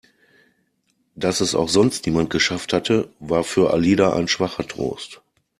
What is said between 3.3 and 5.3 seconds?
für Alida ein schwacher Trost.